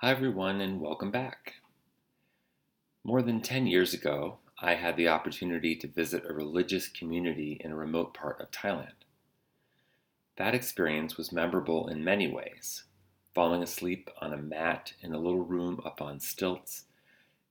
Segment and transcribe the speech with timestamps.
[0.00, 1.54] Hi, everyone, and welcome back.
[3.02, 7.72] More than 10 years ago, I had the opportunity to visit a religious community in
[7.72, 8.92] a remote part of Thailand.
[10.36, 12.84] That experience was memorable in many ways,
[13.34, 16.84] falling asleep on a mat in a little room up on stilts,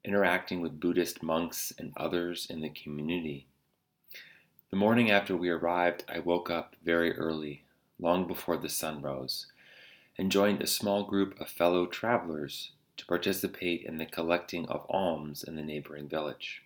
[0.06, 3.48] interacting with Buddhist monks and others in the community.
[4.70, 7.66] The morning after we arrived, I woke up very early,
[8.00, 9.48] long before the sun rose
[10.18, 15.44] and joined a small group of fellow travelers to participate in the collecting of alms
[15.44, 16.64] in the neighboring village.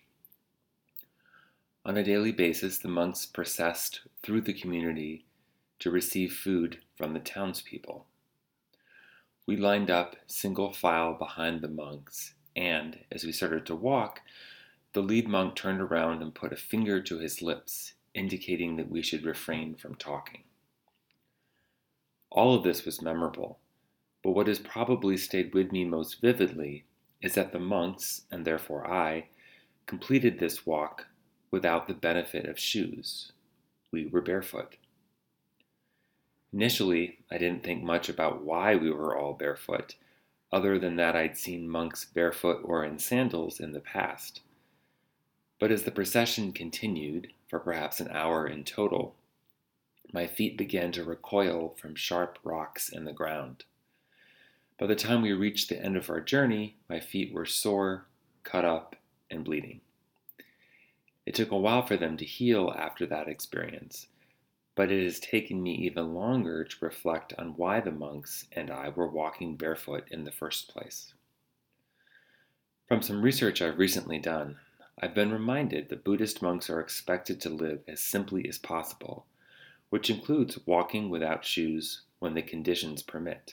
[1.84, 5.24] On a daily basis, the monks processed through the community
[5.80, 8.06] to receive food from the townspeople.
[9.46, 14.20] We lined up single file behind the monks, and as we started to walk,
[14.92, 19.02] the lead monk turned around and put a finger to his lips, indicating that we
[19.02, 20.44] should refrain from talking.
[22.34, 23.58] All of this was memorable,
[24.24, 26.86] but what has probably stayed with me most vividly
[27.20, 29.26] is that the monks, and therefore I,
[29.84, 31.08] completed this walk
[31.50, 33.32] without the benefit of shoes.
[33.90, 34.78] We were barefoot.
[36.54, 39.96] Initially, I didn't think much about why we were all barefoot,
[40.50, 44.40] other than that I'd seen monks barefoot or in sandals in the past.
[45.60, 49.16] But as the procession continued, for perhaps an hour in total,
[50.12, 53.64] my feet began to recoil from sharp rocks in the ground.
[54.78, 58.06] By the time we reached the end of our journey, my feet were sore,
[58.44, 58.96] cut up,
[59.30, 59.80] and bleeding.
[61.24, 64.08] It took a while for them to heal after that experience,
[64.74, 68.88] but it has taken me even longer to reflect on why the monks and I
[68.90, 71.14] were walking barefoot in the first place.
[72.86, 74.58] From some research I've recently done,
[75.00, 79.26] I've been reminded that Buddhist monks are expected to live as simply as possible
[79.92, 83.52] which includes walking without shoes when the conditions permit.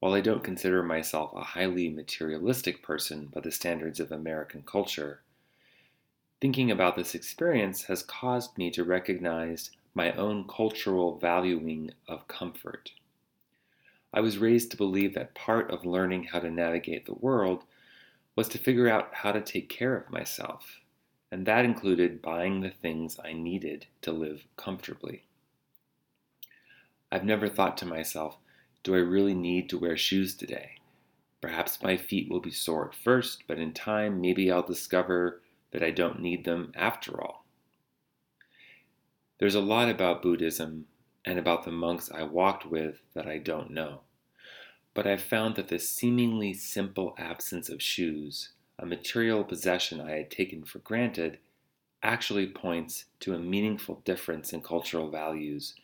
[0.00, 5.20] While I don't consider myself a highly materialistic person by the standards of American culture,
[6.40, 12.92] thinking about this experience has caused me to recognize my own cultural valuing of comfort.
[14.14, 17.64] I was raised to believe that part of learning how to navigate the world
[18.36, 20.80] was to figure out how to take care of myself
[21.30, 25.24] and that included buying the things I needed to live comfortably.
[27.10, 28.36] I've never thought to myself,
[28.82, 30.78] do I really need to wear shoes today?
[31.40, 35.82] Perhaps my feet will be sore at first, but in time, maybe I'll discover that
[35.82, 37.44] I don't need them after all.
[39.38, 40.86] There's a lot about Buddhism
[41.24, 44.00] and about the monks I walked with that I don't know.
[44.94, 50.30] But I've found that the seemingly simple absence of shoes a material possession I had
[50.30, 51.38] taken for granted,
[52.02, 55.74] actually points to a meaningful difference in cultural values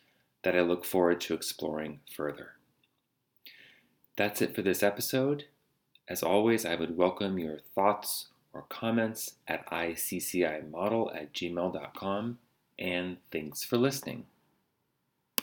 [0.43, 2.51] that I look forward to exploring further.
[4.15, 5.45] That's it for this episode.
[6.07, 12.37] As always, I would welcome your thoughts or comments at iccimodel at gmail.com,
[12.77, 14.25] and thanks for listening.